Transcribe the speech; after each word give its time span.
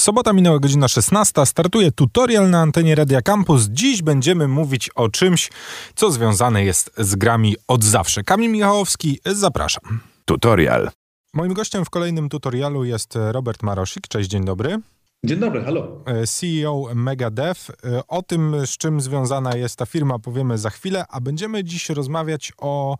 Sobota 0.00 0.32
minęła 0.32 0.58
godzina 0.58 0.88
16, 0.88 1.46
startuje 1.46 1.92
tutorial 1.92 2.50
na 2.50 2.60
antenie 2.60 2.94
Radia 2.94 3.22
Campus. 3.22 3.62
Dziś 3.70 4.02
będziemy 4.02 4.48
mówić 4.48 4.90
o 4.94 5.08
czymś, 5.08 5.50
co 5.94 6.10
związane 6.10 6.64
jest 6.64 6.90
z 6.98 7.14
grami 7.14 7.56
od 7.68 7.84
zawsze. 7.84 8.22
Kamil 8.22 8.50
Michałowski, 8.50 9.20
zapraszam. 9.26 10.00
Tutorial. 10.24 10.90
Moim 11.34 11.54
gościem 11.54 11.84
w 11.84 11.90
kolejnym 11.90 12.28
tutorialu 12.28 12.84
jest 12.84 13.18
Robert 13.30 13.62
Marosik. 13.62 14.08
Cześć, 14.08 14.30
dzień 14.30 14.44
dobry. 14.44 14.78
Dzień 15.24 15.38
dobry, 15.38 15.64
halo. 15.64 16.04
CEO 16.26 16.88
MegaDev. 16.94 17.72
O 18.08 18.22
tym, 18.22 18.66
z 18.66 18.70
czym 18.70 19.00
związana 19.00 19.56
jest 19.56 19.76
ta 19.76 19.86
firma, 19.86 20.18
powiemy 20.18 20.58
za 20.58 20.70
chwilę, 20.70 21.04
a 21.08 21.20
będziemy 21.20 21.64
dziś 21.64 21.88
rozmawiać 21.88 22.52
o, 22.58 22.96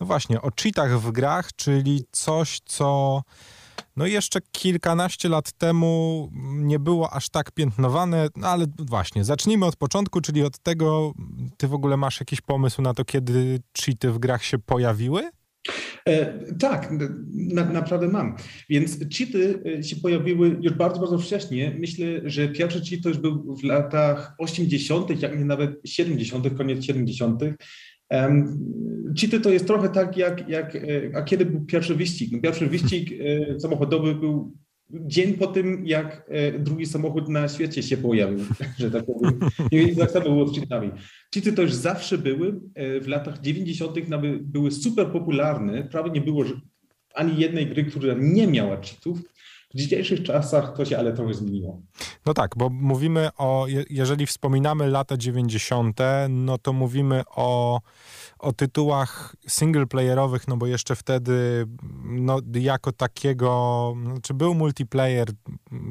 no 0.00 0.06
właśnie, 0.06 0.42
o 0.42 0.50
cheatach 0.62 1.00
w 1.00 1.12
grach, 1.12 1.56
czyli 1.56 2.04
coś, 2.12 2.60
co 2.64 3.22
no 3.96 4.06
jeszcze 4.06 4.40
kilkanaście 4.52 5.28
lat 5.28 5.52
temu 5.52 6.28
nie 6.52 6.78
było 6.78 7.12
aż 7.12 7.28
tak 7.28 7.52
piętnowane, 7.52 8.28
no 8.36 8.48
ale 8.48 8.66
właśnie, 8.78 9.24
zacznijmy 9.24 9.66
od 9.66 9.76
początku, 9.76 10.20
czyli 10.20 10.42
od 10.42 10.58
tego, 10.58 11.12
ty 11.56 11.68
w 11.68 11.74
ogóle 11.74 11.96
masz 11.96 12.20
jakiś 12.20 12.40
pomysł 12.40 12.82
na 12.82 12.94
to, 12.94 13.04
kiedy 13.04 13.60
cheaty 13.84 14.10
w 14.10 14.18
grach 14.18 14.44
się 14.44 14.58
pojawiły? 14.58 15.30
E, 16.08 16.38
tak, 16.58 16.88
na, 17.30 17.64
naprawdę 17.64 18.08
mam. 18.08 18.36
Więc 18.68 18.98
cheaty 19.18 19.62
e, 19.78 19.82
się 19.82 19.96
pojawiły 19.96 20.56
już 20.60 20.72
bardzo, 20.72 21.00
bardzo 21.00 21.18
wcześnie. 21.18 21.76
Myślę, 21.78 22.06
że 22.24 22.48
pierwszy 22.48 22.80
cheat 22.80 23.02
to 23.02 23.08
już 23.08 23.18
był 23.18 23.56
w 23.56 23.64
latach 23.64 24.34
80., 24.38 25.22
jak 25.22 25.38
nie 25.38 25.44
nawet 25.44 25.70
70., 25.84 26.56
koniec 26.56 26.84
70. 26.84 27.42
Cheaty 29.20 29.40
to 29.40 29.50
jest 29.50 29.66
trochę 29.66 29.88
tak, 29.88 30.16
jak, 30.16 30.48
jak 30.48 30.76
e, 30.76 30.80
a 31.14 31.22
kiedy 31.22 31.46
był 31.46 31.60
pierwszy 31.60 31.94
wyścig. 31.94 32.32
No, 32.32 32.40
pierwszy 32.40 32.66
wyścig 32.66 33.12
e, 33.20 33.60
samochodowy 33.60 34.14
był 34.14 34.52
dzień 34.90 35.34
po 35.34 35.46
tym, 35.46 35.86
jak 35.86 36.26
e, 36.28 36.58
drugi 36.58 36.86
samochód 36.86 37.28
na 37.28 37.48
świecie 37.48 37.82
się 37.82 37.96
pojawił, 37.96 38.38
że 38.78 38.90
tak 38.90 39.04
powiem. 39.06 39.40
I 39.70 39.96
tak 39.96 40.10
samo 40.10 40.24
było 40.24 40.48
z 40.48 40.58
cheatami. 40.58 40.90
Cheaty 41.34 41.52
to 41.52 41.62
już 41.62 41.74
zawsze 41.74 42.18
były. 42.18 42.60
W 43.00 43.08
latach 43.08 43.40
90. 43.40 44.08
nawet 44.08 44.42
były 44.42 44.70
super 44.70 45.12
popularne. 45.12 45.82
Prawie 45.82 46.10
nie 46.10 46.20
było 46.20 46.44
ani 47.14 47.40
jednej 47.40 47.66
gry, 47.66 47.84
która 47.84 48.14
nie 48.18 48.46
miała 48.46 48.76
cheatów. 48.76 49.18
W 49.74 49.78
dzisiejszych 49.78 50.22
czasach 50.22 50.76
to 50.76 50.84
się 50.84 50.98
ale 50.98 51.12
trochę 51.12 51.34
zmieniło. 51.34 51.82
No 52.26 52.34
tak, 52.34 52.50
bo 52.56 52.68
mówimy 52.68 53.28
o, 53.38 53.66
jeżeli 53.90 54.26
wspominamy 54.26 54.86
lata 54.86 55.16
90., 55.16 56.00
no 56.28 56.58
to 56.58 56.72
mówimy 56.72 57.22
o, 57.36 57.80
o 58.38 58.52
tytułach 58.52 59.36
singleplayerowych, 59.48 60.48
no 60.48 60.56
bo 60.56 60.66
jeszcze 60.66 60.96
wtedy 60.96 61.66
no, 62.04 62.40
jako 62.54 62.92
takiego, 62.92 63.94
czy 64.22 64.34
był 64.34 64.54
multiplayer 64.54 65.28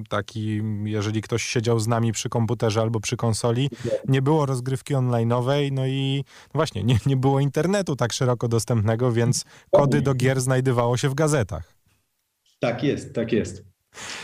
taki, 0.09 0.61
jeżeli 0.83 1.21
ktoś 1.21 1.43
siedział 1.43 1.79
z 1.79 1.87
nami 1.87 2.11
przy 2.11 2.29
komputerze 2.29 2.81
albo 2.81 2.99
przy 2.99 3.17
konsoli, 3.17 3.69
nie 4.07 4.21
było 4.21 4.45
rozgrywki 4.45 4.95
online'owej, 4.95 5.71
no 5.71 5.87
i 5.87 6.23
no 6.53 6.57
właśnie, 6.57 6.83
nie, 6.83 6.97
nie 7.05 7.17
było 7.17 7.39
internetu 7.39 7.95
tak 7.95 8.13
szeroko 8.13 8.47
dostępnego, 8.47 9.11
więc 9.11 9.45
kody 9.71 10.01
do 10.01 10.13
gier 10.13 10.41
znajdowało 10.41 10.97
się 10.97 11.09
w 11.09 11.13
gazetach. 11.15 11.73
Tak 12.59 12.83
jest, 12.83 13.15
tak 13.15 13.31
jest. 13.31 13.76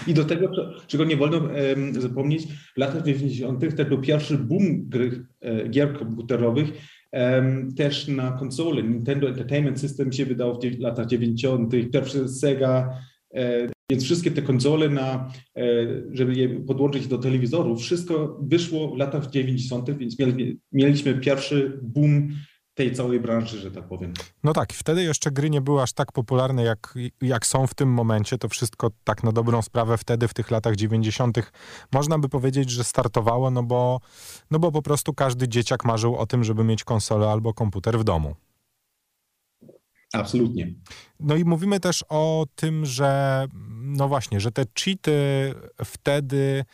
I 0.07 0.13
do 0.13 0.25
tego, 0.25 0.51
czego 0.87 1.05
nie 1.05 1.17
wolno 1.17 1.37
um, 1.37 2.01
zapomnieć, 2.01 2.47
w 2.75 2.77
latach 2.77 3.03
90. 3.03 3.75
to 3.77 3.85
był 3.85 4.01
pierwszy 4.01 4.37
boom 4.37 4.89
gry, 4.89 5.25
e, 5.41 5.69
gier 5.69 5.97
komputerowych, 5.97 6.71
um, 7.11 7.75
też 7.75 8.07
na 8.07 8.31
konsole. 8.31 8.83
Nintendo 8.83 9.27
Entertainment 9.27 9.79
System 9.79 10.11
się 10.11 10.25
wydał 10.25 10.59
w 10.61 10.79
latach 10.79 11.07
90., 11.07 11.73
pierwszy 11.93 12.29
Sega, 12.29 12.89
e, 13.33 13.69
więc 13.89 14.03
wszystkie 14.03 14.31
te 14.31 14.41
konsole, 14.41 14.89
na, 14.89 15.31
e, 15.57 15.63
żeby 16.11 16.33
je 16.33 16.49
podłączyć 16.49 17.07
do 17.07 17.17
telewizorów, 17.17 17.81
wszystko 17.81 18.39
wyszło 18.41 18.95
w 18.95 18.97
latach 18.97 19.29
90., 19.29 19.97
więc 19.97 20.19
mieli, 20.19 20.59
mieliśmy 20.71 21.13
pierwszy 21.13 21.79
boom 21.81 22.29
tej 22.73 22.95
całej 22.95 23.19
branży, 23.19 23.59
że 23.59 23.71
tak 23.71 23.87
powiem. 23.87 24.13
No 24.43 24.53
tak, 24.53 24.73
wtedy 24.73 25.03
jeszcze 25.03 25.31
gry 25.31 25.49
nie 25.49 25.61
były 25.61 25.81
aż 25.81 25.93
tak 25.93 26.11
popularne, 26.11 26.63
jak, 26.63 26.93
jak 27.21 27.45
są 27.45 27.67
w 27.67 27.73
tym 27.73 27.89
momencie. 27.89 28.37
To 28.37 28.49
wszystko 28.49 28.89
tak 29.03 29.23
na 29.23 29.31
dobrą 29.31 29.61
sprawę 29.61 29.97
wtedy, 29.97 30.27
w 30.27 30.33
tych 30.33 30.51
latach 30.51 30.75
90. 30.75 31.51
można 31.91 32.19
by 32.19 32.29
powiedzieć, 32.29 32.69
że 32.69 32.83
startowało, 32.83 33.51
no 33.51 33.63
bo, 33.63 33.99
no 34.51 34.59
bo 34.59 34.71
po 34.71 34.81
prostu 34.81 35.13
każdy 35.13 35.47
dzieciak 35.47 35.85
marzył 35.85 36.15
o 36.15 36.25
tym, 36.25 36.43
żeby 36.43 36.63
mieć 36.63 36.83
konsolę 36.83 37.29
albo 37.29 37.53
komputer 37.53 37.99
w 37.99 38.03
domu. 38.03 38.35
Absolutnie. 40.13 40.73
No 41.19 41.35
i 41.35 41.45
mówimy 41.45 41.79
też 41.79 42.05
o 42.09 42.45
tym, 42.55 42.85
że 42.85 43.47
no 43.81 44.07
właśnie, 44.07 44.39
że 44.39 44.51
te 44.51 44.65
cheaty 44.79 45.53
wtedy... 45.85 46.65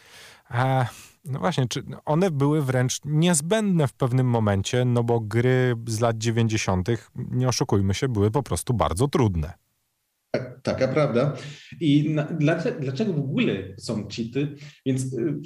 E, 0.51 0.85
no 1.25 1.39
właśnie, 1.39 1.67
czy 1.67 1.83
one 2.05 2.31
były 2.31 2.61
wręcz 2.61 2.99
niezbędne 3.05 3.87
w 3.87 3.93
pewnym 3.93 4.27
momencie, 4.27 4.85
no 4.85 5.03
bo 5.03 5.19
gry 5.19 5.75
z 5.87 5.99
lat 5.99 6.17
90., 6.17 6.89
nie 7.15 7.47
oszukujmy 7.47 7.93
się, 7.93 8.09
były 8.09 8.31
po 8.31 8.43
prostu 8.43 8.73
bardzo 8.73 9.07
trudne. 9.07 9.53
Tak, 10.31 10.61
taka 10.63 10.87
prawda. 10.87 11.33
I 11.79 12.09
na, 12.09 12.23
dlaczego, 12.23 12.79
dlaczego 12.79 13.13
w 13.13 13.19
ogóle 13.19 13.53
są 13.77 14.07
cheaty? 14.07 14.55
Więc 14.85 15.13
y, 15.13 15.39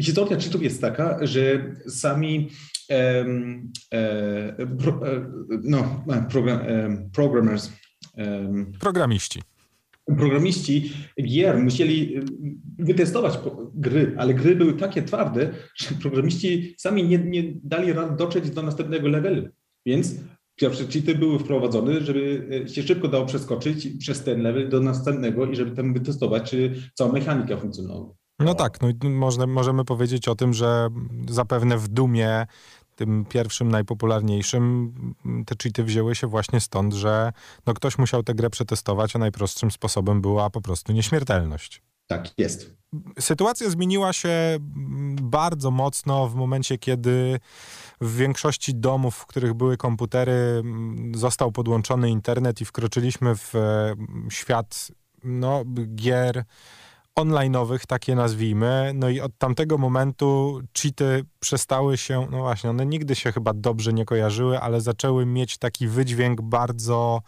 historia 0.00 0.36
cheatów 0.40 0.62
jest 0.62 0.80
taka, 0.80 1.26
że 1.26 1.74
sami 1.88 2.50
e, 2.90 3.24
pro, 4.78 5.08
e, 5.08 5.30
no, 5.62 6.04
program, 6.30 6.60
programmers, 7.12 7.72
programiści 8.80 9.42
programiści 10.06 10.92
gier 11.22 11.58
musieli 11.58 12.16
y, 12.16 12.24
wytestować 12.78 13.38
gry, 13.74 14.14
ale 14.18 14.34
gry 14.34 14.56
były 14.56 14.72
takie 14.72 15.02
twarde, 15.02 15.52
że 15.76 15.94
programiści 15.94 16.74
sami 16.78 17.04
nie, 17.04 17.18
nie 17.18 17.42
dali 17.64 17.92
rad 17.92 18.16
dotrzeć 18.16 18.50
do 18.50 18.62
następnego 18.62 19.08
levelu. 19.08 19.48
Więc 19.86 20.14
pierwsze 20.56 20.86
cheaty 20.86 21.14
były 21.14 21.38
wprowadzone, 21.38 22.00
żeby 22.00 22.48
y, 22.66 22.68
się 22.68 22.82
szybko 22.82 23.08
dało 23.08 23.26
przeskoczyć 23.26 23.88
przez 23.98 24.24
ten 24.24 24.42
level 24.42 24.68
do 24.68 24.80
następnego 24.80 25.46
i 25.46 25.56
żeby 25.56 25.76
tam 25.76 25.94
wytestować, 25.94 26.50
czy 26.50 26.74
cała 26.94 27.12
mechanika 27.12 27.56
funkcjonowała. 27.56 28.14
No 28.38 28.54
tak, 28.54 28.78
no 28.82 29.10
można, 29.10 29.46
możemy 29.46 29.84
powiedzieć 29.84 30.28
o 30.28 30.34
tym, 30.34 30.52
że 30.52 30.88
zapewne 31.28 31.78
w 31.78 31.88
Dumie 31.88 32.46
tym 32.96 33.24
pierwszym, 33.24 33.68
najpopularniejszym, 33.68 34.92
te 35.46 35.54
cheaty 35.62 35.84
wzięły 35.84 36.14
się 36.14 36.26
właśnie 36.26 36.60
stąd, 36.60 36.94
że 36.94 37.32
no 37.66 37.74
ktoś 37.74 37.98
musiał 37.98 38.22
tę 38.22 38.34
grę 38.34 38.50
przetestować, 38.50 39.16
a 39.16 39.18
najprostszym 39.18 39.70
sposobem 39.70 40.20
była 40.20 40.50
po 40.50 40.60
prostu 40.60 40.92
nieśmiertelność. 40.92 41.82
Tak, 42.06 42.38
jest. 42.38 42.76
Sytuacja 43.20 43.70
zmieniła 43.70 44.12
się 44.12 44.30
bardzo 45.22 45.70
mocno 45.70 46.28
w 46.28 46.34
momencie, 46.34 46.78
kiedy 46.78 47.40
w 48.00 48.16
większości 48.16 48.74
domów, 48.74 49.16
w 49.16 49.26
których 49.26 49.54
były 49.54 49.76
komputery, 49.76 50.62
został 51.14 51.52
podłączony 51.52 52.10
internet 52.10 52.60
i 52.60 52.64
wkroczyliśmy 52.64 53.36
w 53.36 53.54
e, 53.54 53.94
świat 54.30 54.88
no, 55.24 55.64
gier 55.94 56.44
online'owych, 57.16 57.86
takie 57.86 58.14
nazwijmy. 58.14 58.92
No 58.94 59.08
i 59.08 59.20
od 59.20 59.38
tamtego 59.38 59.78
momentu 59.78 60.60
cheaty 60.82 61.24
przestały 61.40 61.96
się, 61.96 62.26
no 62.30 62.38
właśnie, 62.38 62.70
one 62.70 62.86
nigdy 62.86 63.14
się 63.14 63.32
chyba 63.32 63.52
dobrze 63.54 63.92
nie 63.92 64.04
kojarzyły, 64.04 64.60
ale 64.60 64.80
zaczęły 64.80 65.26
mieć 65.26 65.58
taki 65.58 65.88
wydźwięk 65.88 66.40
bardzo, 66.40 67.22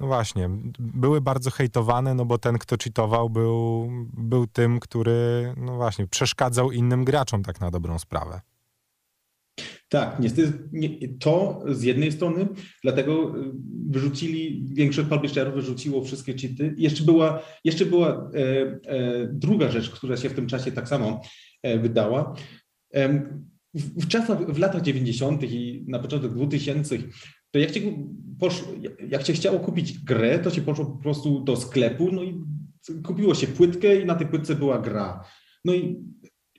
no 0.00 0.06
właśnie, 0.06 0.50
były 0.78 1.20
bardzo 1.20 1.50
hejtowane, 1.50 2.14
no 2.14 2.24
bo 2.24 2.38
ten, 2.38 2.58
kto 2.58 2.76
cheatował, 2.84 3.30
był, 3.30 3.88
był 4.12 4.46
tym, 4.46 4.80
który, 4.80 5.54
no 5.56 5.74
właśnie, 5.76 6.06
przeszkadzał 6.06 6.72
innym 6.72 7.04
graczom 7.04 7.42
tak 7.42 7.60
na 7.60 7.70
dobrą 7.70 7.98
sprawę. 7.98 8.40
Tak, 9.94 10.20
niestety 10.20 10.52
to 11.20 11.64
z 11.68 11.82
jednej 11.82 12.12
strony, 12.12 12.48
dlatego 12.82 13.38
y, 13.38 13.52
wyrzucili, 13.90 14.64
większość 14.72 15.08
publisherów 15.08 15.54
wyrzuciło 15.54 16.04
wszystkie 16.04 16.34
cheaty. 16.34 16.74
Jeszcze 16.78 17.04
była, 17.04 17.42
jeszcze 17.64 17.86
była 17.86 18.30
e, 18.34 18.40
e, 18.86 19.28
druga 19.32 19.70
rzecz, 19.70 19.90
która 19.90 20.16
się 20.16 20.28
w 20.28 20.34
tym 20.34 20.46
czasie 20.46 20.72
tak 20.72 20.88
samo 20.88 21.20
e, 21.62 21.78
wydała. 21.78 22.34
W, 23.74 24.08
czasach, 24.08 24.52
w 24.52 24.58
latach 24.58 24.82
90. 24.82 25.42
i 25.42 25.84
na 25.88 25.98
początek 25.98 26.32
2000 26.32 26.98
to 27.50 27.58
jak 27.58 27.74
się, 27.74 27.80
poszło, 28.40 28.68
jak 29.08 29.26
się 29.26 29.32
chciało 29.32 29.60
kupić 29.60 29.98
grę, 29.98 30.38
to 30.38 30.50
się 30.50 30.62
poszło 30.62 30.86
po 30.86 31.02
prostu 31.02 31.44
do 31.44 31.56
sklepu, 31.56 32.12
no 32.12 32.22
i 32.22 32.40
kupiło 33.04 33.34
się 33.34 33.46
płytkę 33.46 34.00
i 34.00 34.06
na 34.06 34.14
tej 34.14 34.26
płytce 34.26 34.54
była 34.54 34.78
gra. 34.78 35.24
No 35.64 35.74
i 35.74 35.96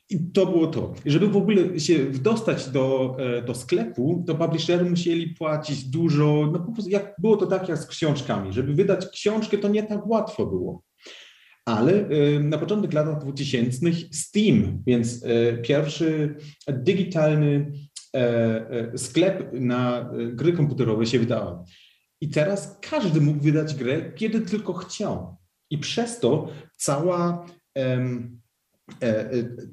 i 0.10 0.32
to 0.32 0.46
było 0.46 0.68
to. 0.68 0.94
Żeby 1.06 1.28
w 1.28 1.38
ogóle 1.38 1.80
się 1.80 2.06
dostać 2.06 2.70
do, 2.70 3.16
e, 3.20 3.42
do 3.42 3.56
sklepu, 3.56 4.24
to 4.28 4.36
publisherzy 4.36 4.86
musieli 4.86 5.36
płacić 5.36 5.84
dużo, 5.84 6.50
no 6.54 6.60
po 6.60 6.72
prostu 6.72 6.92
jak, 6.92 7.16
było 7.20 7.38
to 7.38 7.46
tak 7.46 7.70
jak 7.70 7.78
z 7.78 7.88
książkami. 7.88 8.54
Żeby 8.54 8.74
wydać 8.74 9.08
książkę, 9.08 9.58
to 9.58 9.68
nie 9.68 9.84
tak 9.84 10.08
łatwo 10.08 10.46
było. 10.46 10.84
Ale 11.66 12.08
e, 12.08 12.40
na 12.40 12.58
początek 12.58 12.94
lat 12.94 13.24
2000 13.24 13.80
Steam, 14.12 14.84
więc 14.88 15.24
e, 15.24 15.58
pierwszy 15.58 16.36
digitalny 16.68 17.72
sklep 18.96 19.50
na 19.54 20.10
gry 20.34 20.54
komputerowe 20.54 21.06
się 21.06 21.20
wydał. 21.20 21.66
I 22.22 22.30
teraz 22.30 22.80
każdy 22.82 23.22
mógł 23.22 23.44
wydać 23.44 23.76
grę, 23.76 24.12
kiedy 24.16 24.42
tylko 24.42 24.74
chciał. 24.74 25.38
I 25.70 25.78
przez 25.78 26.20
to 26.20 26.48
cała 26.78 27.46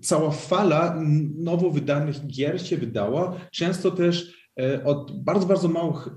cała 0.01 0.31
fala 0.31 1.03
nowo 1.37 1.71
wydanych 1.71 2.27
gier 2.27 2.67
się 2.67 2.77
wydała, 2.77 3.37
często 3.53 3.91
też 3.91 4.47
od 4.85 5.25
bardzo, 5.25 5.47
bardzo 5.47 5.69
małych 5.69 6.09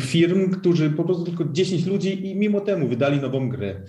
firm, 0.00 0.50
którzy 0.50 0.90
po 0.90 1.04
prostu 1.04 1.24
tylko 1.24 1.44
10 1.52 1.86
ludzi 1.86 2.26
i 2.26 2.36
mimo 2.36 2.60
temu 2.60 2.88
wydali 2.88 3.20
nową 3.20 3.48
grę. 3.48 3.82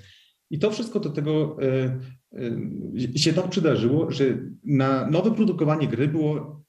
I 0.49 0.59
to 0.59 0.71
wszystko 0.71 0.99
do 0.99 1.09
tego 1.09 1.57
się 3.15 3.33
tak 3.33 3.49
przydarzyło, 3.49 4.11
że 4.11 4.25
na 4.63 5.09
nowe 5.09 5.35
produkowanie 5.35 5.87
gry 5.87 6.07
było 6.07 6.63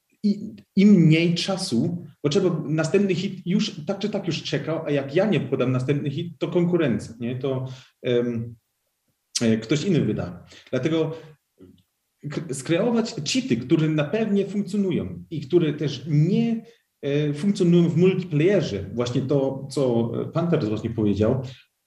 im 0.77 0.89
mniej 0.89 1.35
czasu, 1.35 2.07
bo 2.23 2.29
trzeba 2.29 2.63
następny 2.69 3.15
hit 3.15 3.47
już 3.47 3.85
tak 3.87 3.99
czy 3.99 4.09
tak 4.09 4.27
już 4.27 4.43
czekał, 4.43 4.87
a 4.87 4.91
jak 4.91 5.15
ja 5.15 5.27
nie 5.27 5.41
podam 5.41 5.73
następny 5.73 6.11
hit, 6.11 6.39
to 6.39 6.49
konkurencja, 6.49 7.15
nie? 7.21 7.39
to 7.39 7.69
um, 8.03 8.55
ktoś 9.63 9.85
inny 9.85 10.01
wyda. 10.01 10.47
Dlatego 10.71 11.17
skreować 12.53 13.15
cheaty, 13.15 13.57
które 13.57 13.89
na 13.89 14.05
pewnie 14.05 14.47
funkcjonują 14.47 15.25
i 15.31 15.41
które 15.41 15.73
też 15.73 16.05
nie 16.09 16.65
e, 17.03 17.35
funkcjonują 17.35 17.89
w 17.89 17.97
multiplayerze, 17.97 18.91
właśnie 18.95 19.23
to, 19.23 19.69
co 19.71 20.13
pan 20.33 20.51
teraz 20.51 20.69
właśnie 20.69 20.91
powiedział, 20.91 21.43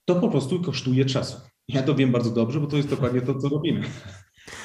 to 0.06 0.16
po 0.16 0.30
prostu 0.30 0.62
kosztuje 0.62 1.06
czasu. 1.06 1.38
Ja 1.68 1.84
to 1.84 1.96
wiem 1.96 2.12
bardzo 2.12 2.32
dobrze, 2.32 2.60
bo 2.60 2.68
to 2.68 2.78
jest 2.78 2.90
dokładnie 2.90 3.22
to, 3.22 3.40
co 3.40 3.50
robimy. 3.50 3.82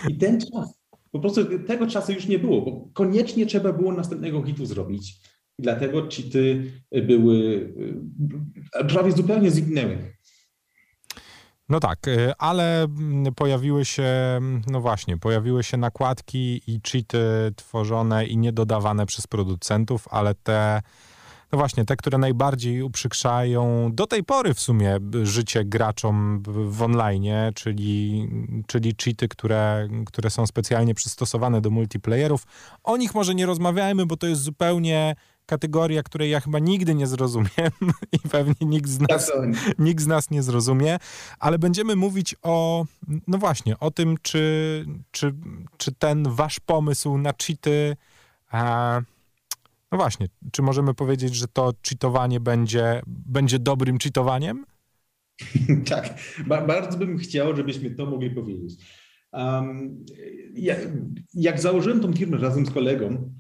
I 0.09 0.17
ten 0.17 0.41
czas, 0.41 0.81
po 1.11 1.21
prostu 1.21 1.59
tego 1.59 1.87
czasu 1.87 2.13
już 2.13 2.27
nie 2.27 2.39
było, 2.39 2.63
bo 2.63 2.89
koniecznie 2.93 3.47
trzeba 3.47 3.73
było 3.73 3.93
następnego 3.93 4.43
hitu 4.43 4.67
zrobić. 4.67 5.21
I 5.59 5.63
dlatego 5.63 6.09
cheaty 6.09 6.73
były, 7.07 7.69
e, 8.73 8.85
prawie 8.85 9.13
zupełnie 9.13 9.51
zniknęły. 9.51 10.17
No 11.69 11.81
tak, 11.81 12.09
y, 12.09 12.33
ale 12.39 12.83
mm, 12.83 13.35
pojawiły 13.35 13.85
się, 13.85 14.03
mm, 14.03 14.63
no 14.67 14.81
właśnie, 14.81 15.19
pojawiły 15.19 15.65
się 15.65 15.77
nakładki 15.77 16.63
i 16.67 16.81
cheaty 16.91 17.19
tworzone 17.57 18.27
i 18.27 18.37
niedodawane 18.37 19.07
przez 19.07 19.27
producentów, 19.27 20.09
ale 20.11 20.35
te, 20.35 20.83
no 21.53 21.59
właśnie, 21.59 21.85
te, 21.85 21.97
które 21.97 22.19
najbardziej 22.19 22.83
uprzykrzają 22.83 23.91
do 23.93 24.07
tej 24.07 24.25
pory 24.25 24.55
w 24.55 24.61
sumie 24.61 24.99
życie 25.23 25.65
graczom 25.65 26.43
w 26.47 26.83
online, 26.83 27.25
czyli, 27.55 28.29
czyli 28.67 28.95
cheaty, 29.05 29.29
które, 29.29 29.89
które 30.07 30.31
są 30.31 30.47
specjalnie 30.47 30.95
przystosowane 30.95 31.61
do 31.61 31.71
multiplayerów. 31.71 32.43
O 32.85 32.97
nich 32.97 33.15
może 33.15 33.35
nie 33.35 33.47
rozmawiajmy, 33.47 34.07
bo 34.07 34.17
to 34.17 34.27
jest 34.27 34.43
zupełnie 34.43 35.17
kategoria, 35.47 36.03
której 36.03 36.31
ja 36.31 36.41
chyba 36.41 36.59
nigdy 36.59 36.95
nie 36.95 37.07
zrozumiem 37.07 37.71
i 38.25 38.29
pewnie 38.31 38.55
nikt 38.61 38.89
z 38.89 39.01
nas, 39.01 39.33
nikt 39.79 40.03
z 40.03 40.07
nas 40.07 40.31
nie 40.31 40.43
zrozumie, 40.43 40.99
ale 41.39 41.59
będziemy 41.59 41.97
mówić 41.97 42.35
o, 42.43 42.85
no 43.27 43.39
właśnie, 43.39 43.79
o 43.79 43.91
tym, 43.91 44.17
czy, 44.23 44.85
czy, 45.11 45.35
czy 45.77 45.93
ten 45.93 46.25
wasz 46.29 46.61
pomysł 46.61 47.19
na 47.19 47.33
cheaty, 47.43 47.97
a, 48.51 49.01
no 49.93 49.99
właśnie, 49.99 50.27
czy 50.53 50.63
możemy 50.63 50.95
powiedzieć, 50.95 51.35
że 51.35 51.49
to 51.49 51.73
cheatowanie 51.89 52.41
będzie, 52.41 53.03
będzie 53.07 53.59
dobrym 53.59 53.99
cheatowaniem? 53.99 54.67
tak, 55.91 56.19
bardzo 56.47 56.99
bym 56.99 57.19
chciał, 57.19 57.57
żebyśmy 57.57 57.91
to 57.91 58.07
mogli 58.07 58.31
powiedzieć. 58.31 58.75
Um, 59.33 60.05
ja, 60.55 60.75
jak 61.35 61.61
założyłem 61.61 62.01
tą 62.01 62.13
firmę 62.13 62.37
razem 62.37 62.67
z 62.67 62.71
kolegą, 62.71 63.33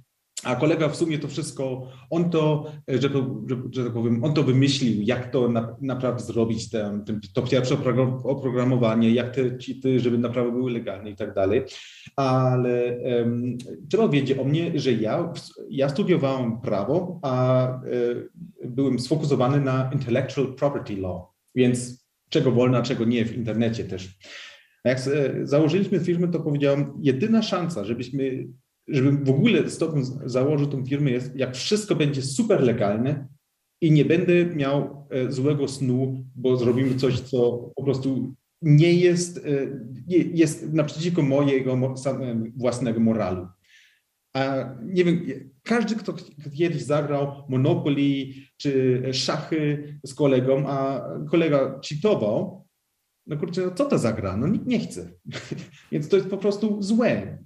a 0.46 0.56
kolega 0.56 0.88
w 0.88 0.96
sumie 0.96 1.19
to 1.19 1.28
wszystko, 1.28 1.88
on 2.10 2.31
to, 2.31 2.72
że, 2.88 3.00
że, 3.00 3.56
że 3.70 3.84
tak 3.84 3.93
powiem, 3.93 4.25
on 4.25 4.34
to 4.34 4.43
wymyślił, 4.43 5.02
jak 5.02 5.31
to 5.31 5.48
na, 5.48 5.76
naprawdę 5.81 6.22
zrobić, 6.22 6.70
ten, 6.70 7.04
ten, 7.04 7.20
to 7.34 7.43
pierwsze 7.43 7.76
oprogramowanie, 8.25 9.10
jak 9.10 9.34
te 9.34 9.58
cheaty, 9.58 10.00
żeby 10.00 10.19
naprawdę 10.19 10.52
były 10.52 10.70
legalne 10.70 11.10
i 11.10 11.16
tak 11.16 11.34
dalej. 11.34 11.62
Ale 12.16 12.98
um, 12.98 13.58
trzeba 13.90 14.08
wiedzieć 14.08 14.38
o 14.38 14.44
mnie, 14.44 14.78
że 14.78 14.93
ja, 14.93 15.32
ja 15.70 15.88
studiowałem 15.88 16.60
prawo, 16.60 17.19
a 17.22 17.69
y, 17.84 18.28
byłem 18.64 18.99
sfokusowany 18.99 19.60
na 19.60 19.90
intellectual 19.92 20.54
property 20.54 20.96
law, 20.96 21.22
więc 21.54 22.06
czego 22.28 22.52
wolno, 22.52 22.78
a 22.78 22.82
czego 22.82 23.04
nie 23.04 23.25
w 23.25 23.37
internecie 23.37 23.84
też. 23.84 24.19
Jak 24.84 25.00
założyliśmy 25.42 26.00
firmę, 26.00 26.28
to 26.28 26.40
powiedziałem, 26.40 26.92
jedyna 27.02 27.42
szansa, 27.42 27.84
żebyśmy 27.84 28.46
żebym 28.88 29.24
w 29.24 29.30
ogóle 29.30 29.62
tobą 29.62 30.02
założył 30.24 30.66
tą 30.66 30.86
firmę, 30.86 31.10
jest 31.10 31.36
jak 31.36 31.56
wszystko 31.56 31.94
będzie 31.96 32.22
super 32.22 32.62
legalne 32.62 33.28
i 33.80 33.90
nie 33.90 34.04
będę 34.04 34.46
miał 34.46 35.06
e, 35.10 35.32
złego 35.32 35.68
snu, 35.68 36.24
bo 36.34 36.56
zrobimy 36.56 36.94
coś, 36.94 37.20
co 37.20 37.70
po 37.76 37.82
prostu 37.82 38.34
nie 38.62 38.94
jest, 38.94 39.38
e, 39.38 39.66
jest 40.34 40.72
naprzeciwko 40.72 41.22
mojego 41.22 41.94
własnego 42.56 43.00
moralu. 43.00 43.46
A 44.34 44.74
nie 44.84 45.04
wiem, 45.04 45.26
każdy, 45.62 45.94
kto 45.94 46.14
kiedyś 46.58 46.82
zagrał 46.82 47.32
Monopoly 47.48 48.26
czy 48.56 49.02
szachy 49.12 49.94
z 50.04 50.14
kolegą, 50.14 50.64
a 50.66 51.08
kolega 51.30 51.80
cheatował, 51.88 52.66
no 53.26 53.36
kurczę, 53.36 53.70
co 53.74 53.84
to 53.84 53.98
zagra? 53.98 54.36
No 54.36 54.48
nikt 54.48 54.66
nie 54.66 54.78
chce. 54.78 55.10
Więc 55.92 56.08
to 56.08 56.16
jest 56.16 56.28
po 56.28 56.36
prostu 56.38 56.82
złe. 56.82 57.38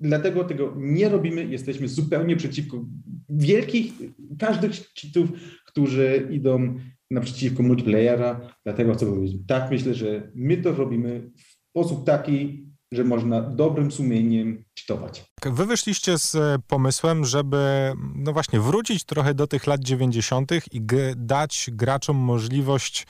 Dlatego 0.00 0.44
tego 0.44 0.74
nie 0.76 1.08
robimy. 1.08 1.44
Jesteśmy 1.44 1.88
zupełnie 1.88 2.36
przeciwko 2.36 2.84
wielkich, 3.28 3.92
każdych 4.38 4.72
cheatów, 4.72 5.28
którzy 5.66 6.28
idą 6.30 6.74
naprzeciwko 7.10 7.62
multiplayera. 7.62 8.40
Dlatego 8.64 8.94
chcę 8.94 9.06
powiedzieć, 9.06 9.36
tak, 9.46 9.70
myślę, 9.70 9.94
że 9.94 10.30
my 10.34 10.56
to 10.56 10.72
robimy 10.72 11.30
w 11.36 11.70
sposób 11.70 12.06
taki, 12.06 12.66
że 12.92 13.04
można 13.04 13.40
dobrym 13.40 13.92
sumieniem 13.92 14.64
cheatować. 14.78 15.24
Wy 15.44 15.66
wyszliście 15.66 16.18
z 16.18 16.62
pomysłem, 16.66 17.24
żeby 17.24 17.92
no 18.14 18.32
właśnie 18.32 18.60
wrócić 18.60 19.04
trochę 19.04 19.34
do 19.34 19.46
tych 19.46 19.66
lat 19.66 19.84
90. 19.84 20.52
i 20.72 20.80
dać 21.16 21.70
graczom 21.72 22.16
możliwość 22.16 23.06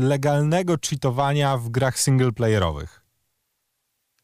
legalnego 0.00 0.76
cheatowania 0.90 1.56
w 1.56 1.68
grach 1.68 1.98
singleplayerowych. 1.98 3.04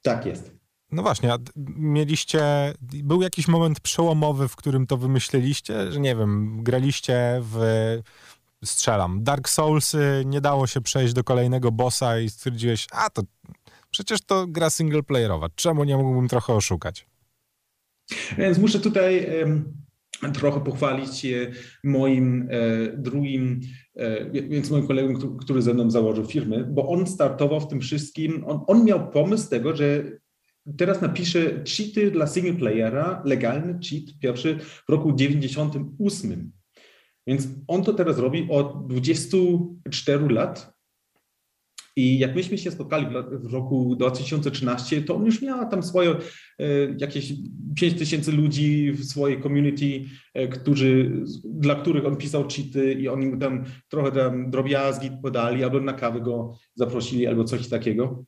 Tak 0.03 0.27
jest. 0.27 0.56
No 0.97 1.03
właśnie, 1.03 1.33
a 1.33 1.39
mieliście, 1.77 2.43
był 2.83 3.23
jakiś 3.23 3.49
moment 3.49 3.81
przełomowy, 3.81 4.49
w 4.49 4.57
którym 4.57 4.87
to 4.87 4.97
wymyśleliście, 4.97 5.93
że 5.93 6.01
nie 6.01 6.17
wiem, 6.17 6.63
graliście 6.63 7.41
w, 7.43 7.59
strzelam, 8.65 9.25
Dark 9.25 9.49
Soulsy, 9.49 10.23
nie 10.27 10.41
dało 10.41 10.67
się 10.67 10.81
przejść 10.81 11.15
do 11.15 11.25
kolejnego 11.25 11.73
bossa 11.73 12.21
i 12.21 12.31
stwierdziłeś, 12.31 12.87
a 12.93 13.11
to 13.11 13.23
przecież 13.91 14.21
to 14.27 14.47
gra 14.47 14.71
singleplayerowa, 14.71 15.49
czemu 15.55 15.85
nie 15.85 15.97
mógłbym 15.97 16.29
trochę 16.29 16.53
oszukać? 16.53 17.07
Więc 18.39 18.59
muszę 18.59 18.81
tutaj 18.81 19.27
trochę 20.35 20.61
pochwalić 20.61 21.19
się 21.19 21.51
moim 21.85 22.49
e, 22.51 22.97
drugim, 22.97 23.61
e, 23.97 24.31
więc 24.31 24.71
moim 24.71 24.87
kolegą, 24.87 25.37
który 25.39 25.63
ze 25.63 25.75
mną 25.75 25.91
założył 25.91 26.25
firmę, 26.25 26.65
bo 26.65 26.89
on 26.89 27.07
startował 27.07 27.61
w 27.61 27.69
tym 27.69 27.81
wszystkim, 27.81 28.45
on, 28.47 28.61
on 28.67 28.85
miał 28.85 29.11
pomysł 29.11 29.51
tego, 29.51 29.77
że 29.77 30.05
Teraz 30.79 31.03
napiszę 31.03 31.65
cheaty 31.65 32.11
dla 32.11 32.27
single 32.27 32.55
playera, 32.55 33.23
legalny 33.25 33.79
cheat 33.79 34.19
pierwszy 34.21 34.59
w 34.59 34.89
roku 34.89 35.13
98. 35.13 36.53
Więc 37.27 37.49
on 37.69 37.85
to 37.85 37.93
teraz 37.93 38.19
robi 38.19 38.47
od 38.51 38.87
24 38.87 40.29
lat. 40.29 40.77
I 41.99 42.19
jak 42.19 42.35
myśmy 42.35 42.59
się 42.59 42.71
spotkali 42.71 43.07
w 43.33 43.53
roku 43.53 43.97
2013, 43.97 45.03
to 45.03 45.17
on 45.17 45.27
już 45.27 45.43
miał 45.43 45.71
tam 45.71 45.83
swoje 45.83 46.11
e, 46.11 46.17
jakieś 46.99 47.33
5 47.77 47.99
tysięcy 47.99 48.33
ludzi 48.33 48.93
w 48.93 49.05
swojej 49.05 49.43
community, 49.43 50.05
e, 50.35 50.49
którzy, 50.49 51.23
dla 51.45 51.75
których 51.75 52.07
on 52.07 52.17
pisał 52.17 52.49
cheaty 52.49 52.93
i 52.93 53.09
oni 53.09 53.27
mu 53.27 53.39
tam 53.39 53.65
trochę 53.89 54.13
tam 54.13 54.51
drobiazgi 54.51 55.11
podali, 55.23 55.65
albo 55.65 55.81
na 55.81 55.93
kawę 55.93 56.21
go 56.21 56.59
zaprosili, 56.75 57.27
albo 57.27 57.45
coś 57.45 57.69
takiego. 57.69 58.25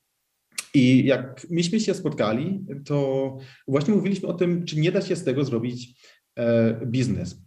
I 0.75 1.05
jak 1.05 1.47
myśmy 1.51 1.81
się 1.81 1.95
spotkali, 1.95 2.65
to 2.85 3.37
właśnie 3.69 3.95
mówiliśmy 3.95 4.29
o 4.29 4.35
tym, 4.35 4.65
czy 4.65 4.81
nie 4.81 4.93
da 4.93 5.01
się 5.01 5.17
z 5.17 5.25
tego 5.25 5.45
zrobić 5.45 5.95
e, 6.39 6.81
biznes. 6.87 7.43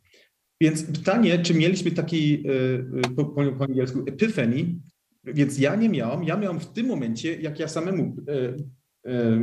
Więc 0.61 0.83
pytanie, 0.83 1.39
czy 1.39 1.53
mieliśmy 1.53 1.91
taki 1.91 2.43
e, 3.05 3.15
po, 3.15 3.25
po 3.25 3.63
angielsku 3.63 3.99
epiphany, 4.07 4.75
więc 5.23 5.59
ja 5.59 5.75
nie 5.75 5.89
miałam, 5.89 6.23
ja 6.23 6.37
miałam 6.37 6.59
w 6.59 6.73
tym 6.73 6.85
momencie, 6.85 7.41
jak 7.41 7.59
ja 7.59 7.67
samemu 7.67 8.15
e, 8.27 8.55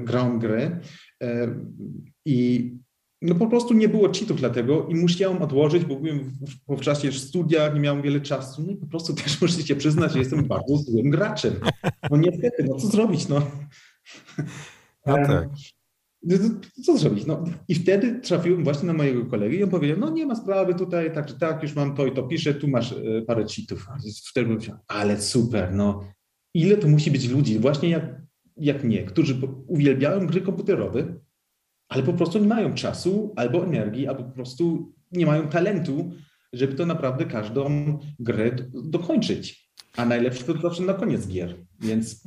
grałem 0.04 0.38
grę 0.38 0.80
i 2.26 2.70
no 3.22 3.34
po 3.34 3.46
prostu 3.46 3.75
nie 3.75 3.88
było 3.88 4.12
cheatów 4.12 4.38
dlatego 4.38 4.87
i 4.87 4.94
musiałem 4.94 5.42
odłożyć, 5.42 5.84
bo 5.84 5.96
byłem 5.96 6.20
w, 6.68 6.76
w 6.76 6.80
czasie 6.80 7.12
studia, 7.12 7.68
nie 7.68 7.80
miałem 7.80 8.02
wiele 8.02 8.20
czasu. 8.20 8.62
No 8.66 8.72
i 8.72 8.76
po 8.76 8.87
prostu 8.87 9.14
też 9.22 9.40
muszę 9.40 9.62
się 9.62 9.76
przyznać, 9.76 10.12
że 10.12 10.18
jestem 10.18 10.44
bardzo 10.44 10.76
złym 10.76 11.10
graczem. 11.10 11.54
No 12.10 12.16
niestety, 12.16 12.64
no 12.68 12.75
co 12.75 12.87
zrobić, 12.87 13.28
no. 13.28 13.42
No 15.06 15.14
tak. 15.14 15.48
No 16.22 16.37
co 16.84 16.98
zrobić? 16.98 17.26
No, 17.26 17.44
I 17.68 17.75
wtedy 17.75 18.20
trafiłem 18.20 18.64
właśnie 18.64 18.87
na 18.87 18.92
mojego 18.92 19.26
kolegę 19.26 19.56
i 19.56 19.62
on 19.62 19.70
powiedział, 19.70 19.98
no 19.98 20.10
nie 20.10 20.26
ma 20.26 20.34
sprawy 20.34 20.75
tutaj, 20.75 21.14
tak 21.14 21.26
czy 21.26 21.38
tak, 21.38 21.62
już 21.62 21.75
mam 21.75 21.94
to 21.94 22.06
i 22.06 22.12
to 22.12 22.22
piszę, 22.22 22.54
tu 22.54 22.68
masz 22.68 22.92
e, 22.92 23.22
parę 23.26 23.44
cheatów. 23.44 23.87
Wtedy 24.30 24.46
powiedziałem, 24.46 24.80
ale 24.88 25.20
super, 25.20 25.75
no. 25.75 26.04
ile 26.54 26.76
to 26.76 26.88
musi 26.88 27.10
być 27.10 27.28
ludzi, 27.28 27.58
właśnie 27.58 27.88
jak, 27.88 28.22
jak 28.56 28.84
mnie, 28.84 29.04
którzy 29.04 29.40
uwielbiają 29.66 30.26
gry 30.26 30.40
komputerowe, 30.40 31.14
ale 31.88 32.02
po 32.02 32.12
prostu 32.12 32.38
nie 32.38 32.49
mają 32.49 32.75
czasu 32.75 33.33
albo 33.37 33.64
energii, 33.64 34.09
albo 34.09 34.23
po 34.25 34.30
prostu 34.30 34.92
nie 35.12 35.26
mają 35.26 35.49
talentu, 35.49 36.11
żeby 36.52 36.75
to 36.75 36.87
naprawdę 36.87 37.25
każdą 37.25 37.99
grę 38.18 38.50
dokończyć. 38.85 39.68
A 39.97 40.04
najlepsze 40.04 40.45
to 40.45 40.61
zawsze 40.61 40.83
na 40.83 40.95
koniec 40.95 41.28
gier, 41.28 41.54
więc 41.80 42.23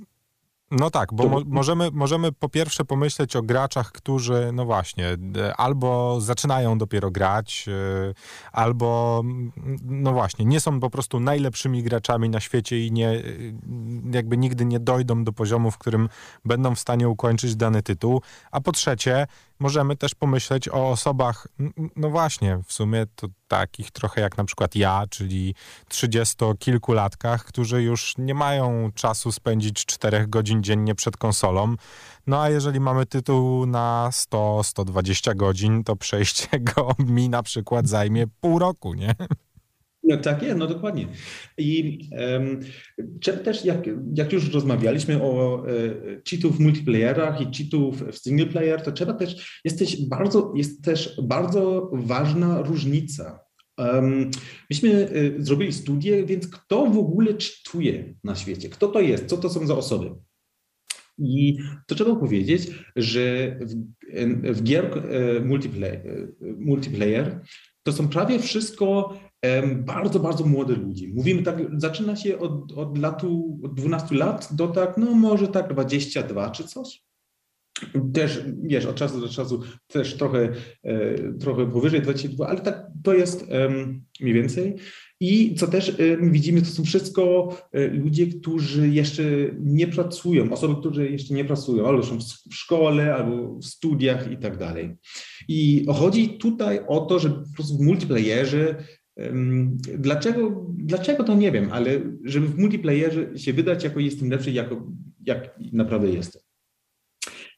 no 0.71 0.89
tak, 0.89 1.13
bo 1.13 1.29
mo 1.29 1.41
możemy, 1.45 1.89
możemy 1.93 2.31
po 2.31 2.49
pierwsze 2.49 2.85
pomyśleć 2.85 3.35
o 3.35 3.41
graczach, 3.41 3.91
którzy, 3.91 4.49
no 4.53 4.65
właśnie, 4.65 5.17
albo 5.57 6.21
zaczynają 6.21 6.77
dopiero 6.77 7.11
grać, 7.11 7.65
e, 7.67 8.13
albo, 8.51 9.21
no 9.83 10.13
właśnie, 10.13 10.45
nie 10.45 10.59
są 10.59 10.79
po 10.79 10.89
prostu 10.89 11.19
najlepszymi 11.19 11.83
graczami 11.83 12.29
na 12.29 12.39
świecie 12.39 12.85
i 12.85 12.91
nie, 12.91 13.09
e, 13.09 13.21
jakby 14.13 14.37
nigdy 14.37 14.65
nie 14.65 14.79
dojdą 14.79 15.23
do 15.23 15.33
poziomu, 15.33 15.71
w 15.71 15.77
którym 15.77 16.09
będą 16.45 16.75
w 16.75 16.79
stanie 16.79 17.09
ukończyć 17.09 17.55
dany 17.55 17.83
tytuł. 17.83 18.21
A 18.51 18.61
po 18.61 18.71
trzecie, 18.71 19.27
możemy 19.61 19.97
też 19.97 20.15
pomyśleć 20.15 20.69
o 20.69 20.89
osobach, 20.89 21.47
no 21.95 22.09
właśnie, 22.09 22.59
w 22.65 22.73
sumie 22.73 23.05
to 23.15 23.27
takich 23.47 23.91
trochę 23.91 24.21
jak 24.21 24.37
na 24.37 24.43
przykład 24.43 24.75
ja, 24.75 25.03
czyli 25.09 25.55
trzydziestokilkulatkach, 25.89 27.45
którzy 27.45 27.83
już 27.83 28.17
nie 28.17 28.33
mają 28.33 28.91
czasu 28.95 29.31
spędzić 29.31 29.85
czterech 29.85 30.29
godzin 30.29 30.63
dziennie 30.63 30.95
przed 30.95 31.17
konsolą. 31.17 31.75
No 32.27 32.41
a 32.41 32.49
jeżeli 32.49 32.79
mamy 32.79 33.05
tytuł 33.05 33.65
na 33.65 34.09
100-120 34.11 35.35
godzin, 35.35 35.83
to 35.83 35.95
przejście 35.95 36.59
go 36.75 36.91
mi 36.99 37.29
na 37.29 37.43
przykład 37.43 37.87
zajmie 37.87 38.25
pół 38.41 38.59
roku, 38.59 38.93
nie? 38.93 39.15
No 40.03 40.17
tak 40.17 40.43
jest, 40.43 40.57
no 40.57 40.67
dokładnie. 40.67 41.07
I 41.57 41.99
um, 42.11 42.59
też, 43.43 43.65
jak, 43.65 43.89
jak 44.13 44.33
już 44.33 44.53
rozmawialiśmy 44.53 45.23
o 45.23 45.63
e, 45.67 45.71
cheatów 46.29 46.57
w 46.57 46.59
multiplayerach 46.59 47.41
i 47.41 47.57
cheatów 47.57 48.03
w 48.11 48.17
single 48.17 48.45
player, 48.45 48.81
to 48.81 48.91
trzeba 48.91 49.13
też, 49.13 49.61
jest 49.65 49.79
też 49.79 50.05
bardzo, 50.05 50.53
jest 50.55 50.83
też 50.83 51.21
bardzo 51.23 51.91
ważna 51.93 52.61
różnica. 52.61 53.39
Um, 53.77 54.31
myśmy 54.69 55.09
e, 55.09 55.43
zrobili 55.43 55.73
studię, 55.73 56.25
więc 56.25 56.47
kto 56.47 56.85
w 56.85 56.97
ogóle 56.97 57.33
cheatuje 57.33 58.15
na 58.23 58.35
świecie? 58.35 58.69
Kto 58.69 58.87
to 58.87 59.01
jest? 59.01 59.25
Co 59.25 59.37
to 59.37 59.49
są 59.49 59.67
za 59.67 59.77
osoby? 59.77 60.15
I 61.17 61.57
to 61.87 61.95
trzeba 61.95 62.15
powiedzieć, 62.15 62.67
że 62.95 63.55
w, 63.61 63.75
w 64.43 64.63
gier 64.63 64.85
e, 64.85 65.39
multiplayer, 65.39 66.33
multiplayer 66.57 67.41
to 67.83 67.91
są 67.91 68.07
prawie 68.07 68.39
wszystko 68.39 69.17
bardzo, 69.75 70.19
bardzo 70.19 70.45
młode 70.45 70.75
ludzi. 70.75 71.13
Mówimy 71.13 71.43
tak, 71.43 71.57
zaczyna 71.77 72.15
się 72.15 72.39
od, 72.39 72.71
od 72.71 72.97
latu, 72.97 73.59
od 73.63 73.73
12 73.73 74.15
lat 74.15 74.49
do 74.51 74.67
tak, 74.67 74.97
no 74.97 75.11
może 75.11 75.47
tak 75.47 75.73
22 75.73 76.49
czy 76.49 76.63
coś. 76.63 77.03
Też, 78.13 78.43
wiesz, 78.63 78.85
od 78.85 78.95
czasu 78.95 79.21
do 79.21 79.29
czasu 79.29 79.61
też 79.87 80.17
trochę, 80.17 80.49
e, 80.83 81.33
trochę 81.33 81.71
powyżej 81.71 82.01
22, 82.01 82.47
ale 82.47 82.61
tak 82.61 82.87
to 83.03 83.13
jest 83.13 83.45
mniej 84.21 84.33
więcej. 84.33 84.75
I 85.19 85.55
co 85.55 85.67
też 85.67 85.95
widzimy, 86.21 86.61
to 86.61 86.67
są 86.67 86.83
wszystko 86.83 87.55
e, 87.71 87.87
ludzie, 87.87 88.27
którzy 88.27 88.89
jeszcze 88.89 89.23
nie 89.59 89.87
pracują, 89.87 90.51
osoby, 90.51 90.75
które 90.81 91.09
jeszcze 91.09 91.33
nie 91.33 91.45
pracują, 91.45 91.87
albo 91.87 92.03
są 92.03 92.19
w 92.51 92.55
szkole, 92.55 93.15
albo 93.15 93.59
w 93.59 93.65
studiach 93.65 94.31
i 94.31 94.37
tak 94.37 94.57
dalej. 94.57 94.95
I 95.47 95.85
chodzi 95.93 96.29
tutaj 96.29 96.79
o 96.87 96.99
to, 96.99 97.19
że 97.19 97.29
po 97.29 97.53
prostu 97.55 97.77
w 97.77 97.81
multiplayerze 97.81 98.83
Dlaczego, 99.97 100.65
dlaczego 100.77 101.23
to 101.23 101.35
nie 101.35 101.51
wiem, 101.51 101.69
ale 101.71 102.01
żeby 102.23 102.47
w 102.47 102.57
multiplayerze 102.57 103.37
się 103.37 103.53
wydać 103.53 103.83
jako 103.83 103.99
jestem 103.99 104.29
lepszy, 104.29 104.51
jako, 104.51 104.87
jak 105.25 105.59
naprawdę 105.73 106.09
jestem. 106.09 106.41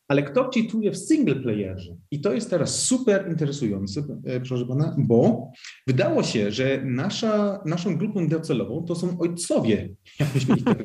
Ale 0.07 0.24
kto 0.24 0.50
cheatuje 0.53 0.91
w 0.91 0.98
single 0.98 1.36
playerze? 1.36 1.95
I 2.12 2.22
to 2.22 2.33
jest 2.33 2.50
teraz 2.50 2.83
super 2.83 3.29
interesujące, 3.29 4.03
e, 4.25 4.39
proszę 4.39 4.65
pana, 4.65 4.95
bo 4.98 5.51
wydało 5.88 6.24
się, 6.24 6.51
że 6.51 6.81
nasza, 6.86 7.63
naszą 7.65 7.98
grupą 7.98 8.27
docelową 8.27 8.86
to 8.86 8.95
są 8.95 9.19
ojcowie. 9.19 9.95
Jakbyśmy 10.19 10.55
ich 10.57 10.63
tak 10.63 10.83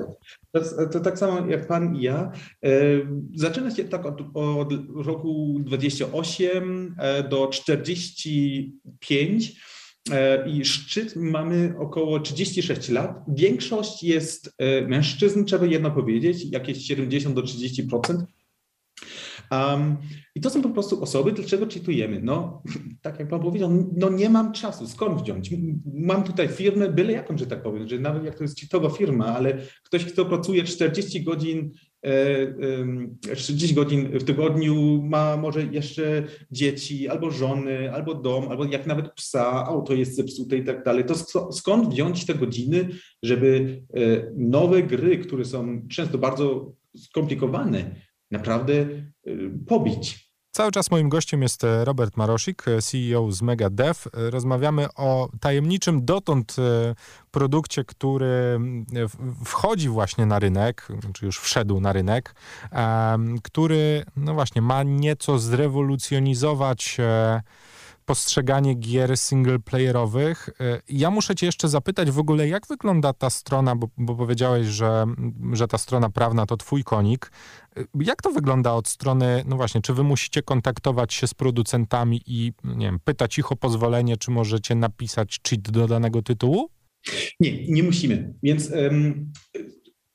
to, 0.52 0.60
to 0.92 1.00
tak 1.00 1.18
samo 1.18 1.46
jak 1.46 1.66
pan 1.66 1.96
i 1.96 2.02
ja. 2.02 2.32
E, 2.64 2.70
zaczyna 3.34 3.70
się 3.70 3.84
tak 3.84 4.06
od, 4.06 4.20
od 4.34 4.72
roku 4.94 5.56
28 5.60 6.94
e, 6.98 7.22
do 7.22 7.48
45 7.48 9.52
i 10.46 10.64
szczyt 10.64 11.16
mamy 11.16 11.74
około 11.78 12.20
36 12.20 12.88
lat. 12.88 13.24
Większość 13.28 14.02
jest 14.02 14.54
e, 14.58 14.88
mężczyzn, 14.88 15.44
trzeba 15.44 15.66
jedno 15.66 15.90
powiedzieć, 15.90 16.52
jakieś 16.52 16.86
70 16.86 17.34
do 17.34 17.42
30%. 17.42 18.24
Um, 19.50 19.96
I 20.34 20.40
to 20.40 20.50
są 20.50 20.62
po 20.62 20.70
prostu 20.70 21.02
osoby, 21.02 21.32
dlaczego 21.32 21.66
czytujemy? 21.66 22.20
No, 22.22 22.62
tak 23.02 23.18
jak 23.18 23.28
Pan 23.28 23.40
powiedział, 23.40 23.70
no 23.96 24.10
nie 24.10 24.30
mam 24.30 24.52
czasu, 24.52 24.86
skąd 24.86 25.22
wziąć? 25.22 25.50
Mam 25.94 26.22
tutaj 26.22 26.48
firmę, 26.48 26.88
byle 26.88 27.12
jaką, 27.12 27.38
że 27.38 27.46
tak 27.46 27.62
powiem, 27.62 27.88
że 27.88 27.98
nawet 27.98 28.24
jak 28.24 28.34
to 28.34 28.44
jest 28.44 28.58
czytowa 28.58 28.90
firma, 28.90 29.26
ale 29.26 29.58
ktoś, 29.84 30.04
kto 30.04 30.24
pracuje 30.24 30.64
40 30.64 31.24
godzin 31.24 31.70
30 33.36 33.70
e, 33.70 33.74
godzin 33.74 34.18
w 34.18 34.24
tygodniu, 34.24 35.02
ma 35.02 35.36
może 35.36 35.62
jeszcze 35.62 36.22
dzieci, 36.50 37.08
albo 37.08 37.30
żony, 37.30 37.92
albo 37.92 38.14
dom, 38.14 38.48
albo 38.48 38.64
jak 38.64 38.86
nawet 38.86 39.12
psa, 39.12 39.66
auto 39.66 39.94
jest 39.94 40.16
zepsute 40.16 40.56
i 40.56 40.64
tak 40.64 40.84
dalej, 40.84 41.04
to 41.04 41.14
skąd 41.52 41.88
wziąć 41.88 42.26
te 42.26 42.34
godziny, 42.34 42.88
żeby 43.22 43.82
e, 43.94 44.00
nowe 44.36 44.82
gry, 44.82 45.18
które 45.18 45.44
są 45.44 45.82
często 45.88 46.18
bardzo 46.18 46.72
skomplikowane, 46.96 47.94
naprawdę 48.30 48.74
e, 49.26 49.39
pobić? 49.70 50.30
Cały 50.52 50.72
czas 50.72 50.90
moim 50.90 51.08
gościem 51.08 51.42
jest 51.42 51.64
e, 51.64 51.84
Robert 51.84 52.16
Marosik, 52.16 52.68
e, 52.68 52.82
CEO 52.82 53.32
z 53.32 53.42
MegaDev. 53.42 54.06
E, 54.06 54.30
rozmawiamy 54.30 54.94
o 54.94 55.28
tajemniczym 55.40 56.04
dotąd 56.04 56.56
produkcie, 57.30 57.84
który 57.84 58.60
wchodzi 59.44 59.88
właśnie 59.88 60.26
na 60.26 60.38
rynek, 60.38 60.88
czy 61.12 61.26
już 61.26 61.38
wszedł 61.38 61.80
na 61.80 61.92
rynek, 61.92 62.34
który 63.42 64.04
no 64.16 64.34
właśnie 64.34 64.62
ma 64.62 64.82
nieco 64.82 65.38
zrewolucjonizować 65.38 66.96
postrzeganie 68.10 68.74
gier 68.74 69.18
singleplayerowych. 69.18 70.48
Y, 70.48 70.52
ja 70.88 71.10
muszę 71.10 71.34
cię 71.34 71.46
jeszcze 71.46 71.68
zapytać 71.68 72.10
w 72.10 72.18
ogóle, 72.18 72.48
jak 72.48 72.66
wygląda 72.66 73.12
ta 73.12 73.30
strona, 73.30 73.76
bo, 73.76 73.88
bo 73.98 74.14
powiedziałeś, 74.14 74.66
że, 74.66 75.06
że 75.52 75.68
ta 75.68 75.78
strona 75.78 76.10
prawna 76.10 76.46
to 76.46 76.56
twój 76.56 76.84
konik. 76.84 77.32
Y, 77.78 77.84
jak 78.00 78.22
to 78.22 78.30
wygląda 78.30 78.72
od 78.72 78.88
strony, 78.88 79.44
no 79.46 79.56
właśnie, 79.56 79.80
czy 79.80 79.94
wy 79.94 80.02
musicie 80.02 80.42
kontaktować 80.42 81.14
się 81.14 81.26
z 81.26 81.34
producentami 81.34 82.22
i, 82.26 82.52
nie 82.64 82.86
wiem, 82.86 82.98
pytać 83.04 83.38
ich 83.38 83.52
o 83.52 83.56
pozwolenie, 83.56 84.16
czy 84.16 84.30
możecie 84.30 84.74
napisać 84.74 85.40
cheat 85.48 85.60
do 85.60 85.86
danego 85.86 86.22
tytułu? 86.22 86.70
Nie, 87.40 87.66
nie 87.66 87.82
musimy. 87.82 88.34
Więc 88.42 88.70
um, 88.70 89.32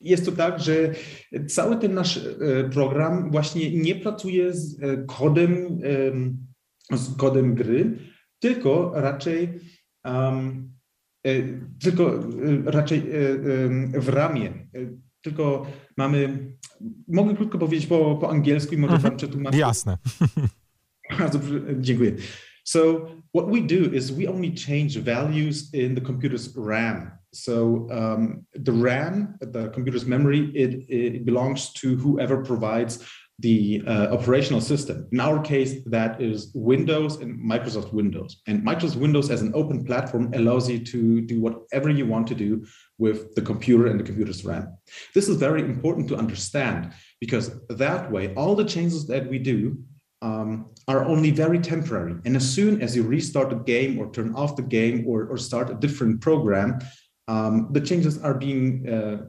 jest 0.02 0.26
to 0.26 0.32
tak, 0.32 0.60
że 0.60 0.94
cały 1.48 1.76
ten 1.76 1.94
nasz 1.94 2.18
e, 2.18 2.70
program 2.70 3.32
właśnie 3.32 3.72
nie 3.72 3.96
pracuje 3.96 4.54
z 4.54 4.84
e, 4.84 4.98
kodem 5.08 5.80
um, 6.08 6.55
z 6.94 7.18
kodem 7.18 7.56
gry, 7.56 7.98
tylko 8.40 8.92
raczej 8.96 9.60
um, 10.06 10.76
tylko 11.80 12.20
raczej 12.66 13.04
w 13.94 14.10
ramię. 14.10 14.68
Tylko 15.22 15.66
mamy, 15.98 16.52
mogę 17.08 17.36
krótko 17.36 17.58
powiedzieć 17.58 17.88
po, 17.88 18.16
po 18.16 18.30
angielsku 18.30 18.76
i 18.76 18.78
może 18.78 18.94
pan 18.94 18.98
mhm. 18.98 19.18
przetłumaczyć. 19.18 19.60
Jasne. 19.60 19.98
Bardzo 21.20 21.40
dziękuję. 21.80 22.12
So 22.64 23.08
what 23.34 23.52
we 23.52 23.62
do 23.62 23.92
is 23.94 24.12
we 24.12 24.28
only 24.28 24.52
change 24.52 25.00
values 25.00 25.74
in 25.74 25.96
the 25.96 26.02
computer's 26.02 26.50
RAM. 26.56 27.12
So 27.32 27.88
um, 27.92 28.46
the 28.54 28.72
RAM, 28.72 29.38
the 29.42 29.70
computer's 29.70 30.06
memory, 30.06 30.52
it, 30.56 30.90
it 30.90 31.26
belongs 31.26 31.74
to 31.74 31.88
whoever 31.96 32.44
provides 32.44 33.00
the 33.40 33.84
uh, 33.86 34.08
operational 34.12 34.62
system. 34.62 35.08
In 35.12 35.20
our 35.20 35.42
case, 35.42 35.84
that 35.86 36.22
is 36.22 36.52
Windows 36.54 37.18
and 37.18 37.38
Microsoft 37.38 37.92
Windows. 37.92 38.42
And 38.48 38.64
Microsoft 38.64 38.96
Windows 38.96 39.30
as 39.30 39.42
an 39.42 39.52
open 39.54 39.84
platform 39.84 40.32
allows 40.34 40.70
you 40.70 40.80
to 40.80 41.22
do 41.22 41.42
whatever 41.42 41.90
you 41.90 42.06
want 42.06 42.28
to 42.28 42.36
do 42.36 42.66
with 42.98 43.36
the 43.36 43.42
computer 43.42 43.88
and 43.88 44.00
the 44.00 44.06
computer's 44.06 44.46
RAM. 44.46 44.78
This 45.14 45.28
is 45.28 45.36
very 45.36 45.62
important 45.62 46.08
to 46.10 46.16
understand 46.16 46.94
because 47.20 47.60
that 47.68 48.10
way, 48.10 48.34
all 48.36 48.56
the 48.56 48.64
changes 48.64 49.06
that 49.08 49.30
we 49.30 49.40
do 49.40 49.84
um, 50.22 50.72
are 50.88 51.04
only 51.04 51.32
very 51.32 51.60
temporary. 51.60 52.16
And 52.24 52.38
as 52.38 52.50
soon 52.50 52.82
as 52.82 52.96
you 52.96 53.04
restart 53.04 53.50
the 53.50 53.58
game 53.58 54.00
or 54.00 54.10
turn 54.12 54.34
off 54.34 54.56
the 54.56 54.62
game 54.62 55.06
or, 55.08 55.28
or 55.28 55.38
start 55.38 55.70
a 55.70 55.76
different 55.76 56.22
program, 56.22 56.80
um, 57.28 57.70
the 57.72 57.82
changes 57.82 58.18
are 58.20 58.34
being 58.34 58.88
uh, 58.88 59.26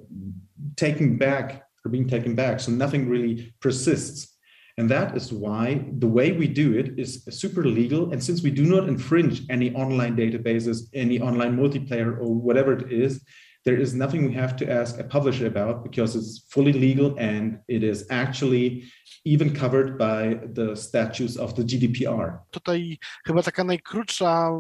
taken 0.77 1.17
back 1.17 1.66
are 1.87 1.91
being 1.91 2.09
taken 2.09 2.35
back. 2.35 2.61
So 2.61 2.73
nothing 2.73 3.09
really 3.09 3.55
persists. 3.61 4.37
And 4.79 4.91
that 4.91 5.17
is 5.17 5.33
why 5.33 5.87
the 5.99 6.07
way 6.07 6.33
we 6.33 6.47
do 6.47 6.77
it 6.77 6.99
is 6.99 7.25
super 7.31 7.65
legal. 7.65 8.13
And 8.13 8.23
since 8.23 8.43
we 8.43 8.51
do 8.51 8.67
not 8.67 8.89
infringe 8.89 9.43
any 9.49 9.75
online 9.75 10.17
databases, 10.17 10.83
any 10.93 11.19
online 11.21 11.57
multiplayer, 11.57 12.19
or 12.21 12.35
whatever 12.35 12.75
it 12.75 12.93
is, 12.93 13.25
there 13.67 13.83
is 13.83 13.95
nothing 13.95 14.29
we 14.29 14.33
have 14.33 14.55
to 14.57 14.65
ask 14.81 15.01
a 15.01 15.05
publisher 15.05 15.47
about 15.47 15.83
because 15.83 16.19
it's 16.19 16.47
fully 16.49 16.73
legal 16.73 17.17
and 17.19 17.59
it 17.69 17.83
is 17.83 18.07
actually 18.11 18.85
even 19.25 19.53
covered 19.53 19.99
by 19.99 20.39
the 20.55 20.77
statutes 20.77 21.37
of 21.37 21.55
the 21.55 21.65
GDPR. 21.65 22.39
Tutaj 22.51 22.99
chyba 23.27 23.43
taka 23.43 23.65
najkrótsza 23.65 24.51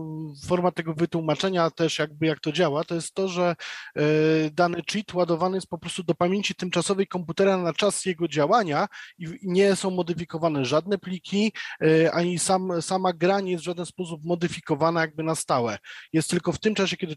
forma 0.46 0.72
tego 0.72 0.94
wytłumaczenia 0.94 1.70
też 1.70 1.98
jakby 1.98 2.26
jak 2.26 2.40
to 2.40 2.52
działa, 2.52 2.84
to 2.84 2.94
jest 2.94 3.14
to, 3.14 3.28
że 3.28 3.56
e, 3.96 4.02
dany 4.50 4.82
cheat 4.92 5.14
ładowany 5.14 5.56
jest 5.56 5.68
po 5.68 5.78
prostu 5.78 6.02
do 6.02 6.14
pamięci 6.14 6.54
tymczasowej 6.54 7.06
komputera 7.06 7.56
na 7.56 7.72
czas 7.72 8.04
jego 8.04 8.28
działania 8.28 8.88
i 9.18 9.26
nie 9.42 9.76
są 9.76 9.90
modyfikowane 9.90 10.64
żadne 10.64 10.98
pliki, 10.98 11.52
e, 11.82 12.12
ani 12.12 12.38
sam, 12.38 12.82
sama 12.82 13.12
gra 13.12 13.40
nie 13.40 13.52
jest 13.52 13.64
w 13.64 13.66
żaden 13.66 13.86
sposób 13.86 14.24
modyfikowana 14.24 15.00
jakby 15.00 15.22
na 15.22 15.34
stałe. 15.34 15.78
Jest 16.12 16.30
tylko 16.30 16.52
w 16.52 16.58
tym 16.58 16.74
czasie, 16.74 16.96
kiedy 16.96 17.16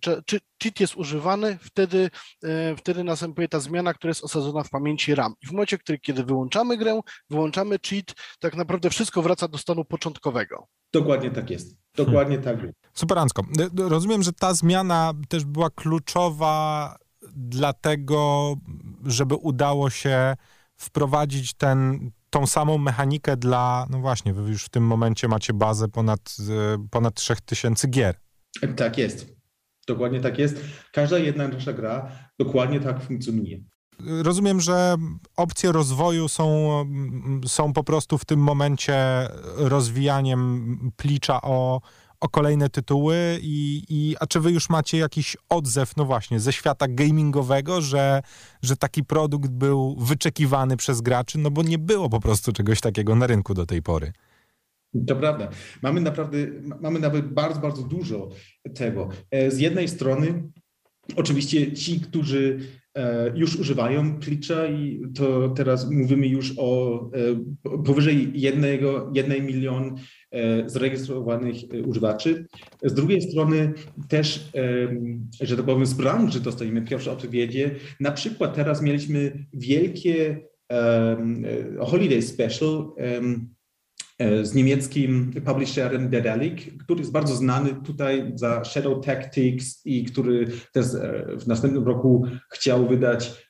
cheat 0.64 0.80
jest 0.80 0.96
używany, 0.96 1.58
wtedy, 1.80 2.10
e, 2.44 2.76
wtedy 2.76 3.04
następuje 3.04 3.48
ta 3.48 3.60
zmiana, 3.60 3.94
która 3.94 4.10
jest 4.10 4.24
osadzona 4.24 4.64
w 4.64 4.70
pamięci 4.70 5.16
RAM. 5.16 5.34
I 5.42 5.48
w 5.48 5.52
momencie, 5.52 5.78
kiedy 6.02 6.24
wyłączamy 6.24 6.78
grę, 6.78 7.00
wyłączamy 7.30 7.80
cheat, 7.90 8.16
tak 8.40 8.56
naprawdę 8.56 8.90
wszystko 8.90 9.22
wraca 9.22 9.48
do 9.48 9.58
stanu 9.58 9.86
początkowego. 9.86 10.68
Dokładnie 10.94 11.32
tak 11.32 11.50
jest. 11.50 11.78
Dokładnie 11.96 12.38
hmm. 12.38 12.58
tak 12.58 12.66
jest. 12.66 12.78
Superancko. 12.94 13.44
Rozumiem, 13.78 14.24
że 14.24 14.34
ta 14.34 14.54
zmiana 14.54 15.14
też 15.30 15.46
była 15.46 15.70
kluczowa 15.70 16.96
dlatego, 17.36 18.56
żeby 19.06 19.36
udało 19.36 19.90
się 19.90 20.36
wprowadzić 20.78 21.54
ten, 21.54 22.12
tą 22.30 22.48
samą 22.48 22.78
mechanikę 22.78 23.38
dla, 23.38 23.88
no 23.90 24.00
właśnie, 24.00 24.34
wy 24.34 24.52
już 24.52 24.64
w 24.64 24.70
tym 24.70 24.84
momencie 24.84 25.28
macie 25.28 25.54
bazę 25.54 25.88
ponad, 25.88 26.36
ponad 26.92 27.14
3000 27.14 27.88
gier. 27.88 28.16
Tak 28.76 28.98
jest. 28.98 29.39
Dokładnie 29.90 30.22
tak 30.22 30.40
jest. 30.40 30.62
Każda 30.92 31.18
jedna 31.18 31.48
nasza 31.48 31.74
gra 31.74 32.12
dokładnie 32.40 32.80
tak 32.80 33.02
funkcjonuje. 33.02 33.60
Rozumiem, 34.24 34.62
że 34.62 34.96
opcje 35.38 35.72
rozwoju 35.72 36.28
są, 36.28 36.70
są 37.48 37.74
po 37.74 37.84
prostu 37.84 38.18
w 38.18 38.26
tym 38.26 38.40
momencie 38.40 38.96
rozwijaniem 39.58 40.78
plicza 40.98 41.42
o, 41.42 41.82
o 42.20 42.30
kolejne 42.30 42.70
tytuły 42.70 43.40
i, 43.42 43.84
i 43.90 44.16
a 44.20 44.28
czy 44.28 44.40
wy 44.40 44.52
już 44.52 44.70
macie 44.70 44.98
jakiś 44.98 45.38
odzew, 45.50 45.98
no 45.98 46.06
właśnie, 46.06 46.40
ze 46.40 46.54
świata 46.54 46.86
gamingowego, 46.90 47.82
że, 47.82 48.22
że 48.62 48.78
taki 48.78 49.04
produkt 49.04 49.50
był 49.50 49.96
wyczekiwany 50.00 50.78
przez 50.78 51.02
graczy, 51.02 51.38
no 51.38 51.52
bo 51.52 51.64
nie 51.64 51.78
było 51.78 52.10
po 52.10 52.20
prostu 52.20 52.54
czegoś 52.54 52.82
takiego 52.82 53.16
na 53.16 53.28
rynku 53.28 53.54
do 53.54 53.66
tej 53.66 53.82
pory. 53.82 54.14
To 55.08 55.16
prawda. 55.16 55.50
Mamy 55.84 56.02
naprawdę, 56.02 56.38
mamy 56.82 57.00
nawet 57.00 57.34
bardzo, 57.34 57.60
bardzo 57.60 57.84
dużo 57.84 58.30
tego. 58.76 59.10
E, 59.32 59.52
z 59.52 59.60
jednej 59.60 59.88
strony 59.88 60.44
Oczywiście 61.16 61.74
ci, 61.74 62.00
którzy 62.00 62.60
e, 62.96 63.32
już 63.36 63.56
używają 63.56 64.20
Plicza 64.20 64.68
i 64.68 65.02
to 65.16 65.50
teraz 65.50 65.92
mówimy 65.92 66.28
już 66.28 66.54
o 66.58 67.02
e, 67.06 67.80
powyżej 67.86 68.32
jednego, 68.34 69.12
jednej 69.16 69.42
milion 69.42 69.96
zarejestrowanych 70.66 71.56
używaczy. 71.86 72.46
Z 72.84 72.94
drugiej 72.94 73.22
strony 73.22 73.74
też, 74.10 74.52
że 75.42 75.58
tak 75.58 75.66
powiem, 75.66 75.86
z 75.86 75.94
branży 75.94 76.40
dostajemy 76.40 76.82
pierwsze 76.82 77.12
odpowiedzi. 77.12 77.64
Na 78.00 78.12
przykład 78.12 78.56
teraz 78.56 78.82
mieliśmy 78.82 79.46
wielkie 79.54 80.40
holiday 81.80 82.22
special 82.22 82.92
z 84.20 84.54
niemieckim 84.54 85.32
publisherem 85.46 86.10
Dedalic, 86.10 86.60
który 86.84 87.00
jest 87.00 87.12
bardzo 87.12 87.36
znany 87.36 87.76
tutaj 87.86 88.32
za 88.36 88.64
Shadow 88.64 89.06
Tactics 89.06 89.86
i 89.86 90.04
który 90.04 90.48
też 90.74 90.86
e, 90.86 91.26
w 91.40 91.48
następnym 91.48 91.84
roku 91.84 92.26
chciał 92.52 92.88
wydać 92.88 93.50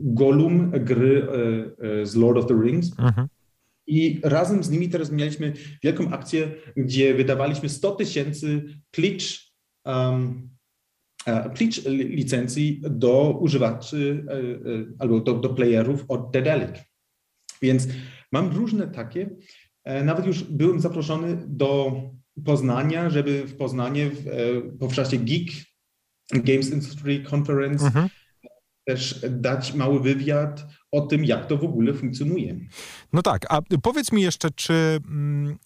Gollum, 0.00 0.70
gry 0.70 1.26
e, 2.02 2.06
z 2.06 2.16
Lord 2.16 2.38
of 2.38 2.46
the 2.46 2.62
Rings. 2.62 2.98
Mhm. 2.98 3.28
I 3.86 4.20
razem 4.24 4.64
z 4.64 4.70
nimi 4.70 4.88
teraz 4.88 5.12
mieliśmy 5.12 5.52
wielką 5.82 6.10
akcję, 6.10 6.50
gdzie 6.76 7.14
wydawaliśmy 7.14 7.68
100 7.68 7.90
tysięcy 7.90 8.64
plicz, 8.90 9.54
um, 9.84 10.50
plicz 11.54 11.84
licencji 11.86 12.82
do 12.90 13.38
używaczy 13.40 14.24
albo 14.98 15.20
do, 15.20 15.34
do 15.34 15.48
playerów 15.48 16.04
od 16.08 16.30
Dedalic. 16.32 16.76
Więc 17.62 17.88
mam 18.32 18.56
różne 18.56 18.88
takie 18.88 19.30
E, 19.30 19.36
nawet 19.84 20.26
już 20.26 20.42
byłem 20.42 20.80
zaproszony 20.80 21.44
do 21.46 21.92
Poznania, 22.44 23.10
żeby 23.10 23.46
w 23.46 23.56
Poznanie 23.56 24.10
w, 24.10 24.26
e, 24.82 24.88
w 24.88 24.92
czasie 24.92 25.16
Geek 25.16 25.50
Games 26.32 26.70
Industry 26.70 27.24
Conference 27.34 27.86
mhm. 27.86 28.08
też 28.86 29.24
dać 29.30 29.74
mały 29.74 30.00
wywiad 30.00 30.66
o 30.92 31.00
tym, 31.00 31.24
jak 31.24 31.46
to 31.46 31.56
w 31.56 31.64
ogóle 31.64 31.94
funkcjonuje. 31.94 32.56
No 33.12 33.22
tak, 33.22 33.46
a 33.48 33.60
powiedz 33.82 34.12
mi 34.12 34.22
jeszcze, 34.22 34.50
czy, 34.50 34.72
mm, 35.08 35.58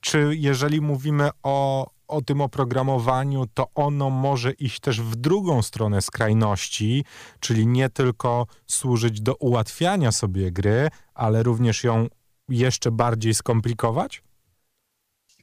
czy 0.00 0.30
jeżeli 0.32 0.80
mówimy 0.80 1.28
o, 1.42 1.90
o 2.08 2.22
tym 2.22 2.40
oprogramowaniu, 2.40 3.44
to 3.54 3.66
ono 3.74 4.10
może 4.10 4.52
iść 4.52 4.80
też 4.80 5.00
w 5.00 5.16
drugą 5.16 5.62
stronę 5.62 6.02
skrajności, 6.02 7.04
czyli 7.40 7.66
nie 7.66 7.90
tylko 7.90 8.46
służyć 8.66 9.20
do 9.20 9.34
ułatwiania 9.34 10.12
sobie 10.12 10.52
gry, 10.52 10.88
ale 11.14 11.42
również 11.42 11.84
ją 11.84 12.08
jeszcze 12.48 12.90
bardziej 12.90 13.34
skomplikować? 13.34 14.22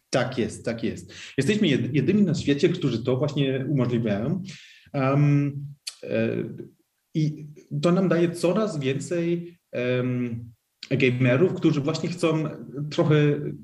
Tak 0.09 0.37
jest, 0.37 0.65
tak 0.65 0.83
jest. 0.83 1.13
Jesteśmy 1.37 1.67
jedyni 1.67 2.23
na 2.23 2.33
świecie, 2.33 2.69
którzy 2.69 3.03
to 3.03 3.17
właśnie 3.17 3.65
umożliwiają. 3.69 4.43
Um, 4.93 5.65
I 7.13 7.47
to 7.81 7.91
nam 7.91 8.09
daje 8.09 8.31
coraz 8.31 8.79
więcej 8.79 9.57
um, 9.71 10.53
gamerów, 10.89 11.53
którzy 11.53 11.81
właśnie 11.81 12.09
chcą 12.09 12.43
trochę 12.91 13.15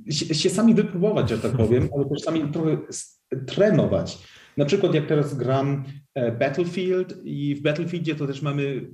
się, 0.10 0.36
się 0.36 0.49
sami 0.49 0.73
wypróbować, 0.73 1.30
że 1.30 1.38
tak 1.38 1.52
powiem, 1.52 1.89
ale 1.95 2.10
też 2.10 2.21
sami 2.21 2.52
trochę 2.52 2.78
trenować. 3.47 4.23
Na 4.58 4.65
przykład 4.65 4.93
jak 4.93 5.08
teraz 5.08 5.38
gram 5.38 5.84
e, 6.15 6.32
Battlefield 6.32 7.15
i 7.23 7.56
w 7.56 7.62
Battlefieldzie 7.62 8.15
to 8.15 8.28
też 8.28 8.41
mamy 8.41 8.89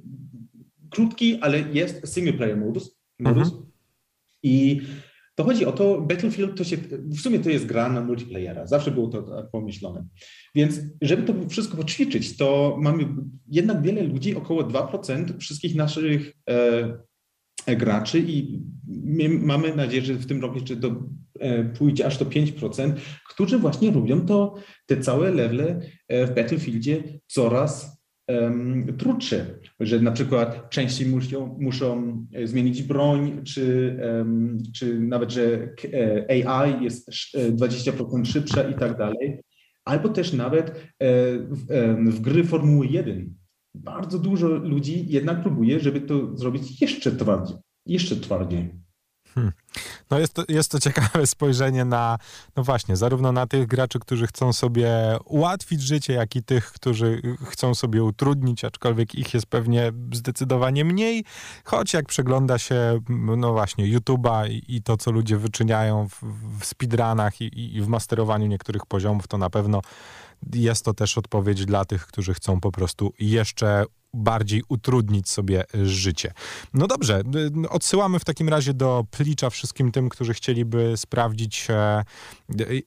krótki, 0.90 1.40
ale 1.42 1.60
jest 1.60 2.14
single 2.14 2.34
player 2.34 2.58
modus, 2.58 3.00
modus 3.20 3.48
mhm. 3.48 3.65
I 4.46 4.82
to 5.36 5.44
chodzi 5.44 5.66
o 5.66 5.72
to, 5.72 6.02
Battlefield 6.02 6.58
to 6.58 6.64
się, 6.64 6.78
w 7.16 7.20
sumie 7.20 7.40
to 7.40 7.50
jest 7.50 7.66
gra 7.66 7.90
na 7.90 8.02
multiplayera, 8.02 8.68
zawsze 8.68 8.92
było 8.92 9.08
to 9.08 9.22
tak 9.22 9.52
pomyślane. 9.52 10.06
Więc 10.56 10.80
żeby 11.02 11.24
to 11.24 11.34
wszystko 11.50 11.78
poćwiczyć, 11.78 12.38
to 12.38 12.78
mamy 12.82 13.08
jednak 13.48 13.82
wiele 13.82 14.04
ludzi, 14.04 14.36
około 14.36 14.64
2% 14.64 15.38
wszystkich 15.40 15.76
naszych 15.76 16.34
e, 16.50 17.76
graczy 17.76 18.20
i 18.20 18.62
mamy 19.40 19.76
nadzieję, 19.76 20.02
że 20.02 20.14
w 20.14 20.26
tym 20.26 20.42
roku 20.42 20.56
jeszcze 20.56 20.76
do, 20.76 20.96
e, 21.40 21.64
pójdzie 21.64 22.06
aż 22.06 22.18
do 22.18 22.26
5%, 22.26 22.94
którzy 23.30 23.60
właśnie 23.60 23.92
robią 23.92 24.26
to, 24.26 24.56
te 24.86 24.98
całe 24.98 25.32
levele 25.32 25.82
e, 26.08 26.28
w 26.28 26.36
Battlefieldzie 26.36 27.20
coraz 27.28 28.05
um, 28.28 28.98
że 29.80 30.00
na 30.00 30.12
przykład 30.12 30.70
częściej 30.70 31.08
muszą, 31.08 31.58
muszą 31.60 32.26
e, 32.34 32.48
zmienić 32.48 32.84
broń, 32.84 33.42
czy, 33.44 33.98
um, 34.18 34.58
czy 34.76 35.00
nawet, 35.00 35.32
że 35.32 35.70
e, 36.30 36.48
AI 36.48 36.84
jest 36.84 37.10
20% 37.36 38.22
e, 38.22 38.26
szybsza 38.26 38.70
i 38.70 38.74
tak 38.74 38.98
dalej, 38.98 39.42
albo 39.86 40.10
też 40.10 40.34
nawet 40.34 40.72
w, 41.50 41.66
w 42.08 42.20
gry 42.20 42.44
Formuły 42.44 42.88
1. 42.88 43.34
Bardzo 43.76 44.20
dużo 44.20 44.48
ludzi 44.48 45.06
jednak 45.08 45.42
próbuje, 45.42 45.80
żeby 45.80 46.02
to 46.02 46.38
zrobić 46.38 46.82
jeszcze 46.82 47.12
twardziej. 47.12 47.58
Jeszcze 47.86 48.16
twardziej. 48.16 48.70
Hmm. 49.28 49.54
No 50.10 50.20
jest 50.20 50.34
to, 50.34 50.44
jest 50.50 50.72
to 50.72 50.80
ciekawe 50.80 51.28
spojrzenie 51.36 51.86
na, 51.86 52.18
no 52.56 52.64
właśnie, 52.64 52.96
zarówno 52.96 53.32
na 53.32 53.48
tych 53.48 53.68
graczy, 53.68 54.00
którzy 54.00 54.28
chcą 54.28 54.54
sobie 54.54 55.18
ułatwić 55.26 55.82
życie, 55.82 56.14
jak 56.14 56.36
i 56.36 56.44
tych, 56.44 56.72
którzy 56.72 57.22
chcą 57.46 57.76
sobie 57.76 58.04
utrudnić, 58.04 58.66
aczkolwiek 58.66 59.16
ich 59.16 59.34
jest 59.34 59.46
pewnie 59.46 59.92
zdecydowanie 60.14 60.86
mniej, 60.86 61.26
choć 61.64 61.94
jak 61.94 62.06
przegląda 62.06 62.58
się, 62.58 63.00
no 63.38 63.54
właśnie, 63.54 63.86
YouTube'a 63.86 64.50
i, 64.50 64.76
i 64.76 64.82
to, 64.82 64.98
co 64.98 65.12
ludzie 65.12 65.38
wyczyniają 65.38 66.10
w, 66.10 66.24
w 66.60 66.66
speedrunach 66.66 67.42
i, 67.42 67.76
i 67.76 67.82
w 67.82 67.88
masterowaniu 67.88 68.48
niektórych 68.48 68.86
poziomów, 68.86 69.28
to 69.28 69.38
na 69.38 69.50
pewno 69.50 69.82
jest 70.54 70.86
to 70.86 70.94
też 70.94 71.18
odpowiedź 71.18 71.66
dla 71.66 71.86
tych, 71.86 72.08
którzy 72.08 72.34
chcą 72.34 72.60
po 72.60 72.72
prostu 72.72 73.14
jeszcze 73.20 73.86
bardziej 74.16 74.64
utrudnić 74.70 75.30
sobie 75.30 75.64
życie. 75.84 76.32
No 76.74 76.88
dobrze, 76.88 77.22
odsyłamy 77.70 78.20
w 78.20 78.26
takim 78.26 78.50
razie 78.50 78.74
do 78.74 79.06
plicza 79.12 79.50
wszystkim 79.50 79.92
tym, 79.92 80.10
którzy 80.10 80.34
chcieliby 80.34 80.94
sprawdzić, 80.98 81.68
e, 81.70 82.04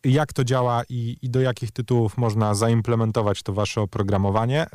jak 0.04 0.32
to 0.32 0.44
działa 0.44 0.82
i, 0.88 1.16
i 1.22 1.30
do 1.30 1.40
jakich 1.40 1.70
tytułów 1.70 2.16
można 2.16 2.54
zaimplementować 2.54 3.42
to 3.42 3.52
wasze 3.52 3.80
oprogramowanie. 3.80 4.66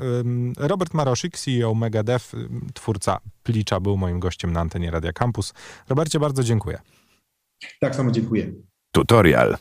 Robert 0.58 0.94
Maroszik, 0.94 1.38
CEO 1.38 1.76
Megadev, 1.76 2.32
twórca 2.74 3.20
plicza, 3.44 3.80
był 3.80 3.98
moim 3.98 4.20
gościem 4.20 4.54
na 4.54 4.60
antenie 4.60 4.92
Radia 4.92 5.14
Campus. 5.14 5.54
Robercie, 5.90 6.20
bardzo 6.20 6.44
dziękuję. 6.44 6.80
Tak 7.80 7.96
samo 7.96 8.12
dziękuję. 8.12 8.54
Tutorial. 8.92 9.58